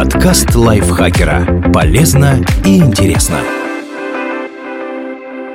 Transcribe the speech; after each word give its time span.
Подкаст 0.00 0.54
лайфхакера. 0.54 1.70
Полезно 1.74 2.42
и 2.64 2.78
интересно. 2.78 3.36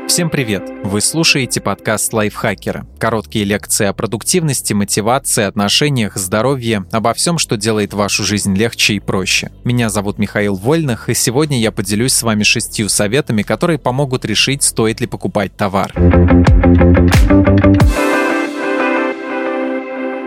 Всем 0.08 0.30
привет! 0.30 0.70
Вы 0.84 1.02
слушаете 1.02 1.62
подкаст 1.62 2.14
лайфхакера. 2.14 2.86
Короткие 3.00 3.44
лекции 3.44 3.88
о 3.88 3.94
продуктивности, 3.94 4.74
мотивации, 4.74 5.46
отношениях, 5.46 6.16
здоровье, 6.18 6.86
обо 6.92 7.16
всем, 7.16 7.40
что 7.40 7.58
делает 7.58 7.96
вашу 7.96 8.24
жизнь 8.24 8.56
легче 8.56 8.94
и 8.94 9.00
проще. 9.00 9.52
Меня 9.64 9.90
зовут 9.90 10.20
Михаил 10.20 10.54
Вольных, 10.54 11.10
и 11.10 11.16
сегодня 11.16 11.60
я 11.60 11.72
поделюсь 11.72 12.14
с 12.14 12.22
вами 12.22 12.44
шестью 12.44 12.88
советами, 12.88 13.42
которые 13.42 13.80
помогут 13.80 14.26
решить, 14.26 14.62
стоит 14.62 15.02
ли 15.02 15.08
покупать 15.08 15.58
товар. 15.58 15.92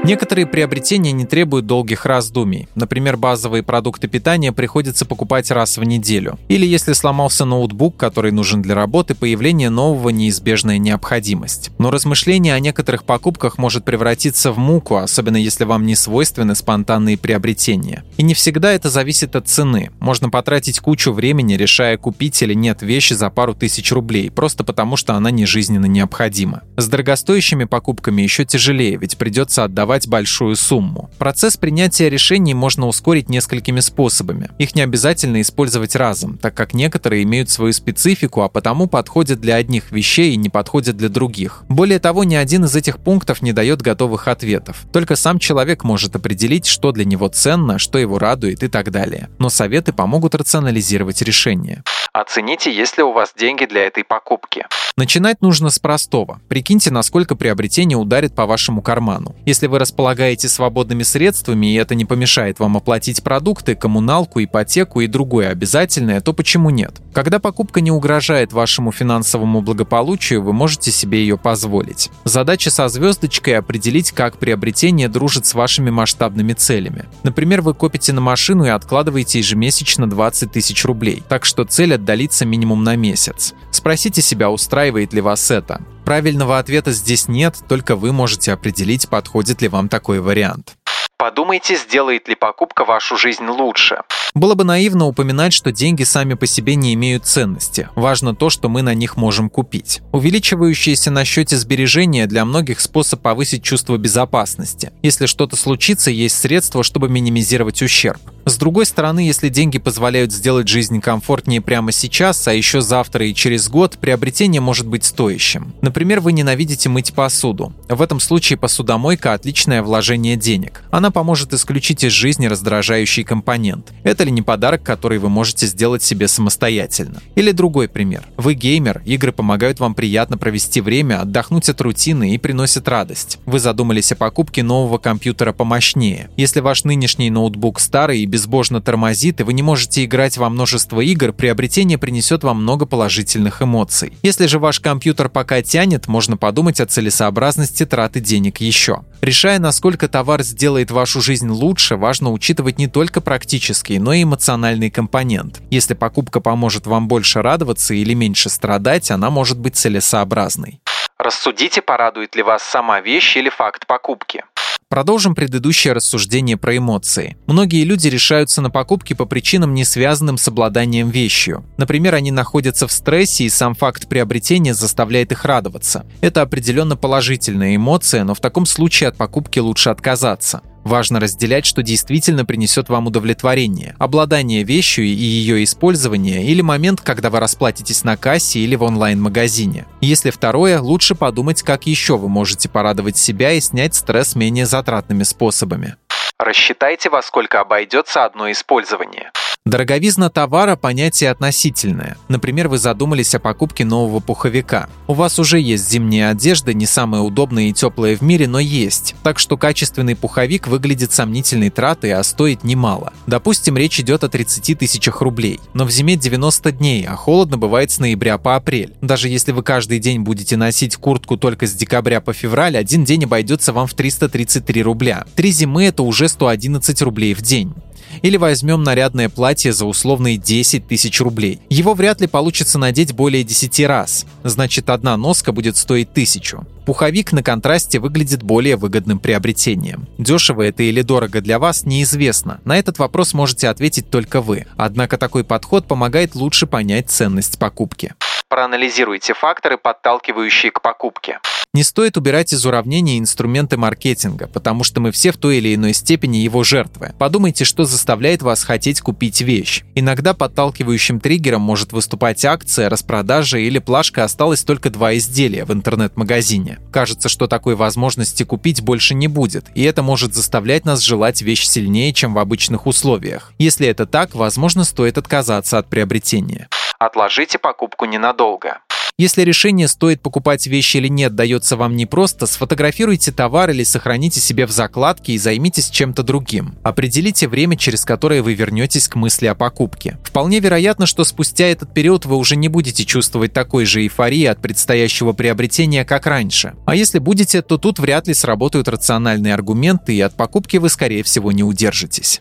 Некоторые 0.09 0.47
приобретения 0.47 1.13
не 1.13 1.27
требуют 1.27 1.67
долгих 1.67 2.07
раздумий. 2.07 2.67
Например, 2.75 3.19
базовые 3.19 3.63
продукты 3.63 4.09
питания 4.09 4.53
приходится 4.53 5.05
покупать 5.05 5.51
раз 5.51 5.77
в 5.77 5.85
неделю. 5.85 6.39
Или 6.49 6.65
если 6.65 6.95
сломался 6.95 7.45
ноутбук, 7.45 7.99
который 7.99 8.33
нужен 8.33 8.63
для 8.63 8.75
работы, 8.75 9.15
появление 9.15 9.69
нового 9.69 10.09
неизбежная 10.09 10.79
необходимость. 10.79 11.73
Но 11.77 11.91
размышление 11.91 12.55
о 12.55 12.59
некоторых 12.59 13.05
покупках 13.05 13.59
может 13.59 13.85
превратиться 13.85 14.51
в 14.51 14.57
муку, 14.57 14.97
особенно 14.97 15.37
если 15.37 15.65
вам 15.65 15.85
не 15.85 15.95
свойственны 15.95 16.55
спонтанные 16.55 17.19
приобретения. 17.19 18.03
И 18.17 18.23
не 18.23 18.33
всегда 18.33 18.73
это 18.73 18.89
зависит 18.89 19.37
от 19.37 19.47
цены. 19.47 19.91
Можно 20.01 20.31
потратить 20.31 20.81
кучу 20.81 21.13
времени, 21.13 21.53
решая, 21.53 21.99
купить 21.99 22.41
или 22.41 22.55
нет 22.55 22.81
вещи 22.81 23.13
за 23.13 23.29
пару 23.29 23.53
тысяч 23.53 23.93
рублей, 23.93 24.31
просто 24.31 24.65
потому 24.65 24.97
что 24.97 25.17
она 25.17 25.31
не 25.31 25.45
жизненно 25.45 25.85
необходима. 25.85 26.63
С 26.79 26.89
дорогостоящими 26.89 27.65
покупками 27.65 28.23
еще 28.23 28.47
тяжелее, 28.47 28.97
ведь 28.97 29.19
придется 29.19 29.65
отдавать 29.65 29.98
отдавать 29.99 30.09
большую 30.09 30.57
сумму. 30.57 31.11
Процесс 31.19 31.57
принятия 31.57 32.09
решений 32.11 32.55
можно 32.55 32.87
ускорить 32.87 33.29
несколькими 33.29 33.81
способами. 33.81 34.51
Их 34.59 34.75
не 34.75 34.83
обязательно 34.83 35.41
использовать 35.41 35.97
разом, 35.97 36.39
так 36.39 36.55
как 36.55 36.75
некоторые 36.75 37.23
имеют 37.23 37.51
свою 37.51 37.73
специфику, 37.73 38.43
а 38.43 38.49
потому 38.49 38.87
подходят 38.87 39.41
для 39.41 39.57
одних 39.57 39.93
вещей 39.93 40.33
и 40.33 40.37
не 40.37 40.49
подходят 40.49 40.97
для 40.97 41.09
других. 41.09 41.65
Более 41.69 41.99
того, 41.99 42.25
ни 42.25 42.37
один 42.37 42.65
из 42.65 42.77
этих 42.77 42.99
пунктов 42.99 43.43
не 43.43 43.53
дает 43.53 43.83
готовых 43.83 44.29
ответов. 44.29 44.77
Только 44.93 45.17
сам 45.17 45.39
человек 45.39 45.85
может 45.85 46.17
определить, 46.17 46.67
что 46.67 46.93
для 46.93 47.05
него 47.05 47.29
ценно, 47.29 47.79
что 47.79 47.99
его 47.99 48.19
радует 48.19 48.63
и 48.63 48.69
так 48.69 48.91
далее. 48.91 49.29
Но 49.39 49.51
советы 49.51 49.93
помогут 49.93 50.35
рационализировать 50.35 51.23
решение. 51.23 51.83
Оцените, 52.13 52.73
есть 52.73 52.99
ли 52.99 53.05
у 53.05 53.13
вас 53.13 53.33
деньги 53.37 53.67
для 53.67 53.87
этой 53.87 54.05
покупки. 54.05 54.67
Начинать 54.97 55.43
нужно 55.43 55.71
с 55.71 55.79
простого. 55.79 56.41
Прикиньте, 56.49 56.91
насколько 56.91 57.37
приобретение 57.37 57.97
ударит 57.97 58.35
по 58.35 58.47
вашему 58.47 58.83
карману. 58.83 59.37
Если 59.47 59.69
вы 59.69 59.78
располагаете 59.79 60.49
свободными 60.49 61.03
средствами, 61.03 61.73
и 61.73 61.75
это 61.75 61.95
не 61.95 62.05
помешает 62.05 62.59
вам 62.59 62.77
оплатить 62.77 63.23
продукты, 63.23 63.75
коммуналку, 63.75 64.43
ипотеку 64.43 65.01
и 65.01 65.07
другое 65.07 65.51
обязательное, 65.51 66.21
то 66.21 66.33
почему 66.33 66.71
нет? 66.71 67.01
Когда 67.13 67.39
покупка 67.39 67.81
не 67.81 67.91
угрожает 67.91 68.53
вашему 68.53 68.93
финансовому 68.93 69.61
благополучию, 69.61 70.43
вы 70.43 70.53
можете 70.53 70.91
себе 70.91 71.21
ее 71.21 71.37
позволить. 71.39 72.11
Задача 72.25 72.71
со 72.71 72.89
звездочкой– 72.89 73.57
определить, 73.59 74.13
как 74.13 74.39
приобретение 74.39 75.09
дружит 75.09 75.47
с 75.47 75.55
вашими 75.55 75.91
масштабными 75.91 76.53
целями. 76.53 77.07
Например, 77.23 77.63
вы 77.63 77.75
копите 77.75 78.13
на 78.13 78.21
машину 78.21 78.65
и 78.65 78.69
откладываете 78.69 79.39
ежемесячно 79.39 80.09
20 80.09 80.53
тысяч 80.53 80.85
рублей, 80.85 81.23
так 81.29 81.45
что 81.45 81.65
цель 81.65 81.95
отдалится 81.95 82.45
минимум 82.45 82.85
на 82.85 82.97
месяц. 82.97 83.55
Спросите 83.71 84.23
себя, 84.23 84.51
устраивает 84.51 85.13
ли 85.13 85.21
вас 85.21 85.51
это. 85.51 85.81
Правильного 86.09 86.59
ответа 86.59 86.91
здесь 86.93 87.29
нет, 87.29 87.57
только 87.69 87.95
вы 87.95 88.15
можете 88.15 88.53
определить, 88.53 89.11
подходит 89.11 89.61
ли 89.61 89.69
вам 89.69 89.91
такой 89.91 90.21
вариант. 90.21 90.79
Подумайте, 91.19 91.77
сделает 91.77 92.29
ли 92.29 92.35
покупка 92.35 92.87
вашу 92.87 93.19
жизнь 93.19 93.45
лучше. 93.45 94.01
Было 94.35 94.55
бы 94.55 94.65
наивно 94.65 95.05
упоминать, 95.05 95.53
что 95.53 95.71
деньги 95.71 96.05
сами 96.05 96.33
по 96.33 96.47
себе 96.47 96.77
не 96.77 96.95
имеют 96.95 97.27
ценности. 97.27 97.91
Важно 97.95 98.35
то, 98.35 98.49
что 98.49 98.71
мы 98.71 98.81
на 98.81 98.95
них 98.95 99.19
можем 99.19 99.51
купить. 99.51 100.01
Увеличивающиеся 100.13 101.11
на 101.11 101.27
счете 101.27 101.59
сбережения 101.59 102.27
для 102.27 102.47
многих 102.47 102.81
способ 102.81 103.21
повысить 103.21 103.63
чувство 103.63 103.99
безопасности. 103.99 104.93
Если 105.03 105.27
что-то 105.27 105.57
случится, 105.57 106.11
есть 106.11 106.39
средства, 106.39 106.83
чтобы 106.83 107.11
минимизировать 107.11 107.83
ущерб. 107.83 108.23
С 108.49 108.57
другой 108.57 108.87
стороны, 108.87 109.21
если 109.21 109.51
деньги 109.51 109.77
позволяют 109.77 110.33
сделать 110.33 110.69
жизнь 110.69 111.03
комфортнее 111.03 111.61
прямо 111.61 111.93
сейчас, 111.93 112.49
а 112.49 112.55
еще 112.55 112.81
завтра 112.81 113.27
и 113.27 113.35
через 113.35 113.69
год, 113.69 113.99
приобретение 113.99 114.63
может 114.63 114.87
быть 114.87 115.05
стоящим. 115.05 115.75
Например, 115.83 116.21
вы 116.21 116.33
ненавидите 116.33 116.89
мыть 116.89 117.13
посуду. 117.13 117.75
В 117.91 118.01
этом 118.01 118.21
случае 118.21 118.59
посудомойка– 118.59 119.33
отличное 119.35 119.83
вложение 119.83 120.37
денег. 120.37 120.83
Она 120.91 121.11
поможет 121.11 121.53
исключить 121.53 122.05
из 122.05 122.13
жизни 122.13 122.47
раздражающий 122.47 123.23
компонент. 123.23 123.93
Это 124.03 124.25
ли 124.25 124.31
не 124.31 124.41
подарок, 124.41 124.83
который 124.83 125.19
вы 125.19 125.29
можете 125.29 125.67
сделать 125.67 126.03
себе 126.03 126.27
самостоятельно? 126.27 127.21
Или 127.35 127.51
другой 127.51 127.87
пример. 127.87 128.23
Вы 128.39 128.55
геймер, 128.55 129.03
игры 129.05 129.31
помогают 129.31 129.79
вам 129.79 129.95
приятно 129.95 130.39
провести 130.39 130.81
время, 130.81 131.21
отдохнуть 131.21 131.69
от 131.69 131.83
рутины 131.83 132.35
и 132.35 132.39
приносят 132.39 132.89
радость. 132.89 133.41
Вы 133.45 133.59
задумались 133.59 134.11
о 134.13 134.17
покупке 134.17 134.63
нового 134.63 134.97
компьютера 134.97 135.53
помощнее. 135.53 136.31
Если 136.39 136.61
ваш 136.61 136.85
нынешний 136.85 137.29
ноутбук 137.29 137.79
старый 137.79 138.21
и 138.21 138.27
без 138.27 138.38
безбожно 138.39 138.81
тормозит, 138.81 139.41
и 139.41 139.43
вы 139.43 139.53
не 139.53 139.65
можете 139.65 140.05
играть 140.05 140.39
во 140.39 140.49
множество 140.49 141.01
игр, 141.01 141.33
приобретение 141.33 141.99
принесет 141.99 142.45
вам 142.45 142.63
много 142.63 142.87
положительных 142.87 143.63
эмоций. 143.63 144.17
Если 144.23 144.47
же 144.47 144.61
ваш 144.61 144.79
компьютер 144.79 145.29
пока 145.29 145.61
тянет, 145.61 146.07
можно 146.07 146.37
подумать 146.37 146.79
о 146.79 146.87
целесообразности 146.87 147.85
траты 147.85 148.21
денег 148.21 148.59
еще. 148.59 149.01
Решая, 149.23 149.59
насколько 149.59 150.07
товар 150.07 150.45
сделает 150.45 150.93
вашу 150.93 151.21
жизнь 151.21 151.49
лучше, 151.49 151.97
важно 151.97 152.31
учитывать 152.31 152.79
не 152.79 152.87
только 152.87 153.21
практический, 153.21 153.99
но 153.99 154.13
и 154.13 154.23
эмоциональный 154.23 154.89
компонент. 154.89 155.61
Если 155.71 155.95
покупка 155.95 156.39
поможет 156.39 156.87
вам 156.87 157.09
больше 157.09 157.43
радоваться 157.43 157.93
или 157.93 158.15
меньше 158.15 158.51
страдать, 158.51 159.11
она 159.11 159.31
может 159.31 159.59
быть 159.59 159.75
целесообразной. 159.75 160.81
Рассудите, 161.19 161.83
порадует 161.83 162.37
ли 162.37 162.45
вас 162.45 162.63
сама 162.63 163.01
вещь 163.01 163.37
или 163.37 163.49
факт 163.49 163.89
покупки. 163.89 164.45
Продолжим 164.91 165.35
предыдущее 165.35 165.93
рассуждение 165.93 166.57
про 166.57 166.75
эмоции. 166.75 167.37
Многие 167.47 167.85
люди 167.85 168.09
решаются 168.09 168.63
на 168.63 168.71
покупки 168.71 169.13
по 169.13 169.27
причинам, 169.27 169.75
не 169.75 169.85
связанным 169.85 170.39
с 170.39 170.49
обладанием 170.49 171.11
вещью. 171.11 171.67
Например, 171.77 172.15
они 172.15 172.31
находятся 172.31 172.87
в 172.89 172.93
стрессе, 172.93 173.45
и 173.45 173.51
сам 173.51 173.75
факт 173.75 174.09
приобретения 174.09 174.73
заставляет 174.73 175.31
их 175.31 175.45
радоваться. 175.45 176.07
Это 176.23 176.41
определенно 176.41 176.97
положительная 176.97 177.77
эмоция, 177.77 178.25
но 178.25 178.35
в 178.35 178.41
таком 178.41 178.65
случае 178.65 179.11
от 179.11 179.19
покупки 179.19 179.59
лучше 179.59 179.91
отказаться. 179.91 180.63
Важно 180.89 181.21
разделять, 181.21 181.67
что 181.67 181.83
действительно 181.83 182.47
принесет 182.47 182.89
вам 182.89 183.09
удовлетворение. 183.09 183.95
Обладание 183.99 184.63
вещью 184.63 185.05
и 185.05 185.09
ее 185.11 185.63
использование 185.63 186.47
или 186.47 186.63
момент, 186.63 187.03
когда 187.03 187.29
вы 187.29 187.41
расплатитесь 187.41 188.05
на 188.05 188.17
кассе 188.17 188.61
или 188.61 188.75
в 188.75 188.83
онлайн-магазине. 188.83 189.85
Если 190.01 190.31
второе, 190.31 190.81
лучше 190.81 191.15
подумать, 191.15 191.61
как 191.61 191.87
еще 191.87 192.17
вы 192.17 192.31
можете 192.31 192.71
порадовать 192.71 193.19
себя 193.19 193.53
и 193.53 193.61
снять 193.61 193.95
стресс 193.95 194.35
менее 194.35 194.65
затратными 194.65 195.25
способами. 195.25 195.97
Рассчитайте, 196.39 197.11
во 197.11 197.21
сколько 197.21 197.61
обойдется 197.61 198.25
одно 198.25 198.49
использование. 198.53 199.33
Дороговизна 199.69 200.31
товара– 200.31 200.77
понятие 200.81 201.31
относительное. 201.31 202.17
Например, 202.29 202.69
вы 202.69 202.79
задумались 202.79 203.35
о 203.35 203.39
покупке 203.39 203.85
нового 203.85 204.21
пуховика. 204.21 204.89
У 205.07 205.13
вас 205.13 205.39
уже 205.39 205.61
есть 205.61 205.91
зимняя 205.91 206.31
одежда, 206.31 206.73
не 206.73 206.87
самая 206.87 207.21
удобная 207.21 207.65
и 207.65 207.73
теплая 207.75 208.17
в 208.17 208.23
мире, 208.23 208.49
но 208.49 208.61
есть. 208.61 209.15
Так 209.23 209.39
что 209.39 209.59
качественный 209.59 210.17
пуховик 210.17 210.69
выглядит 210.69 211.13
сомнительной 211.13 211.69
тратой, 211.69 212.15
а 212.15 212.23
стоит 212.23 212.65
немало. 212.65 213.13
Допустим, 213.27 213.77
речь 213.77 214.01
идет 214.01 214.25
о 214.25 214.31
30 214.31 214.79
тысячах 214.79 215.21
рублей. 215.21 215.61
Но 215.75 215.85
в 215.85 215.91
зиме 215.91 216.17
90 216.17 216.73
дней, 216.73 217.05
а 217.07 217.15
холодно 217.17 217.59
бывает 217.59 217.91
с 217.91 217.99
ноября 217.99 218.39
по 218.39 218.57
апрель. 218.57 218.95
Даже 219.03 219.29
если 219.29 219.53
вы 219.53 219.63
каждый 219.63 219.99
день 219.99 220.21
будете 220.21 220.57
носить 220.57 220.97
куртку 220.97 221.37
только 221.37 221.67
с 221.67 221.75
декабря 221.75 222.23
по 222.23 222.33
февраль, 222.33 222.79
один 222.79 223.05
день 223.05 223.25
обойдется 223.25 223.75
вам 223.75 223.87
в 223.87 223.93
333 223.93 224.83
рубля. 224.83 225.27
Три 225.35 225.51
зимы– 225.51 225.85
это 225.87 226.03
уже 226.05 226.28
111 226.29 227.03
рублей 227.03 227.35
в 227.35 227.43
день. 227.43 227.75
Или 228.23 228.37
возьмем 228.37 228.83
нарядное 228.83 229.29
платье 229.29 229.73
за 229.73 229.85
условные 229.85 230.39
10 230.39 230.89
тысяч 230.89 231.21
рублей. 231.21 231.61
Его 231.69 231.95
вряд 231.95 232.21
ли 232.21 232.27
получится 232.27 232.79
надеть 232.79 233.13
более 233.13 233.45
10 233.45 233.81
раз. 233.87 234.27
Значит, 234.45 234.91
одна 234.91 235.17
носка 235.17 235.53
будет 235.53 235.77
стоить 235.77 236.13
тысячу. 236.13 236.67
Пуховик 236.87 237.33
на 237.33 237.43
контрасте 237.43 237.99
выглядит 237.99 238.43
более 238.43 238.77
выгодным 238.77 239.19
приобретением. 239.19 240.09
Дешево 240.17 240.63
это 240.63 240.83
или 240.83 241.03
дорого 241.03 241.41
для 241.41 241.59
вас, 241.59 241.85
неизвестно. 241.85 242.61
На 242.65 242.79
этот 242.79 242.99
вопрос 242.99 243.35
можете 243.35 243.69
ответить 243.69 244.11
только 244.11 244.41
вы. 244.41 244.67
Однако 244.77 245.19
такой 245.19 245.45
подход 245.45 245.87
помогает 245.87 246.35
лучше 246.35 246.67
понять 246.67 247.11
ценность 247.11 247.59
покупки. 247.59 248.15
Проанализируйте 248.49 249.35
факторы, 249.35 249.77
подталкивающие 249.77 250.73
к 250.73 250.81
покупке. 250.81 251.39
Не 251.75 251.83
стоит 251.83 252.17
убирать 252.17 252.55
из 252.55 252.65
уравнения 252.65 253.19
инструменты 253.19 253.77
маркетинга, 253.77 254.47
потому 254.47 254.85
что 254.85 255.01
мы 255.01 255.13
все 255.13 255.33
в 255.33 255.37
той 255.37 255.59
или 255.59 255.75
иной 255.75 255.93
степени 255.93 256.39
его 256.39 256.65
жертвы. 256.65 257.13
Подумайте, 257.19 257.67
что 257.67 257.85
заставляет 257.85 258.41
вас 258.41 258.65
хотеть 258.65 259.03
купить 259.03 259.43
вещь. 259.43 259.85
Иногда 259.95 260.33
подталкивающим 260.33 261.21
триггером 261.21 261.61
может 261.61 261.93
выступать 261.93 262.43
акция, 262.47 262.89
распродажа 262.89 263.59
или 263.59 263.79
плашка 263.81 264.25
«осталось 264.25 264.65
только 264.65 264.89
два 264.89 265.15
изделия» 265.19 265.67
в 265.67 265.73
интернет-магазине. 265.75 266.79
Кажется, 266.91 267.29
что 267.29 267.49
такой 267.49 267.75
возможности 267.75 268.45
купить 268.45 268.81
больше 268.81 269.13
не 269.13 269.29
будет, 269.29 269.67
и 269.75 269.83
это 269.83 270.03
может 270.03 270.33
заставлять 270.33 270.87
нас 270.87 271.01
желать 271.01 271.43
вещь 271.43 271.67
сильнее, 271.67 272.15
чем 272.15 272.33
в 272.33 272.39
обычных 272.39 272.87
условиях. 272.87 273.53
Если 273.59 273.87
это 273.87 274.07
так, 274.07 274.35
возможно, 274.35 274.85
стоит 274.85 275.19
отказаться 275.19 275.77
от 275.77 275.89
приобретения. 275.91 276.67
Отложите 276.99 277.59
покупку 277.59 278.07
ненадолго. 278.07 278.81
Если 279.21 279.43
решение, 279.43 279.89
стоит 279.89 280.21
покупать 280.21 280.69
вещи 280.69 280.99
или 280.99 281.09
нет, 281.09 281.35
дается 281.35 281.77
вам 281.77 281.97
непросто, 281.97 282.47
сфотографируйте 282.47 283.33
товар 283.33 283.71
или 283.71 283.83
сохраните 283.83 284.39
себе 284.39 284.65
в 284.65 284.71
закладке 284.71 285.33
и 285.33 285.39
займитесь 285.39 285.91
чем-то 285.91 286.23
другим. 286.23 286.77
Определите 286.85 287.49
время, 287.49 287.77
через 287.77 288.05
которое 288.05 288.43
вы 288.43 288.55
вернетесь 288.55 289.09
к 289.09 289.17
мысли 289.17 289.47
о 289.47 289.57
покупке. 289.57 290.19
Вполне 290.23 290.61
вероятно, 290.61 291.07
что 291.07 291.25
спустя 291.25 291.67
этот 291.67 291.93
период 291.93 292.27
вы 292.27 292.37
уже 292.37 292.55
не 292.55 292.69
будете 292.69 293.05
чувствовать 293.05 293.53
такой 293.53 293.87
же 293.87 294.03
эйфории 294.03 294.45
от 294.45 294.63
предстоящего 294.63 295.33
приобретения, 295.33 296.05
как 296.05 296.27
раньше. 296.27 296.75
А 296.87 296.95
если 296.95 297.19
будете, 297.19 297.63
то 297.63 297.77
тут 297.77 297.99
вряд 297.99 298.29
ли 298.29 298.35
сработают 298.35 298.87
рациональные 298.87 299.53
аргументы, 299.53 300.15
и 300.15 300.21
от 300.21 300.37
покупки 300.37 300.77
вы, 300.77 300.89
скорее 300.89 301.25
всего, 301.25 301.51
не 301.51 301.65
удержитесь. 301.65 302.41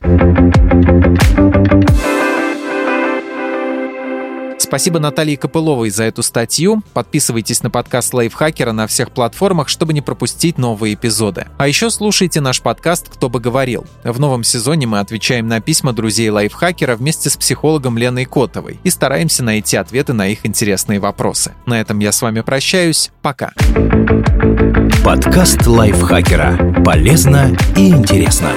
Спасибо 4.67 4.99
Наталье 4.99 5.37
Копыловой 5.37 5.89
за 5.89 6.03
эту 6.03 6.23
статью. 6.23 6.83
Подписывайтесь 6.93 7.63
на 7.63 7.69
подкаст 7.69 8.13
Лайфхакера 8.13 8.73
на 8.73 8.85
всех 8.85 9.11
платформах, 9.11 9.69
чтобы 9.69 9.93
не 9.93 10.01
пропустить 10.01 10.57
новые 10.57 10.95
эпизоды. 10.95 11.47
А 11.57 11.69
еще 11.69 11.89
слушайте 11.89 12.41
наш 12.41 12.61
подкаст 12.61 13.07
«Кто 13.07 13.29
бы 13.29 13.39
говорил». 13.39 13.85
В 14.03 14.19
новом 14.19 14.43
сезоне 14.43 14.85
мы 14.85 14.99
отвечаем 14.99 15.47
на 15.47 15.61
письма 15.61 15.93
друзей 15.93 16.29
Лайфхакера 16.29 16.97
вместе 16.97 17.29
с 17.29 17.37
психологом 17.37 17.97
Леной 17.97 18.25
Котовой 18.25 18.77
и 18.83 18.89
стараемся 18.89 19.41
найти 19.41 19.77
ответы 19.77 20.11
на 20.11 20.27
их 20.27 20.45
интересные 20.45 20.99
вопросы. 20.99 21.53
На 21.65 21.79
этом 21.79 21.99
я 21.99 22.11
с 22.11 22.21
вами 22.21 22.41
прощаюсь. 22.41 23.11
Пока. 23.21 23.53
Подкаст 25.05 25.65
Лайфхакера. 25.65 26.83
Полезно 26.83 27.55
и 27.77 27.87
интересно. 27.87 28.51